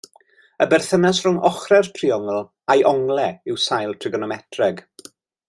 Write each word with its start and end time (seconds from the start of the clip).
Y 0.65 0.67
berthynas 0.69 1.19
rhwng 1.25 1.37
ochrau'r 1.49 1.89
triongl 1.99 2.41
a'i 2.77 2.81
onglau 2.93 3.37
yw 3.51 3.61
sail 3.67 3.95
trigonometreg. 4.01 4.83